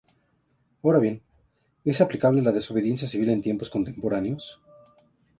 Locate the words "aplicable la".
2.01-2.51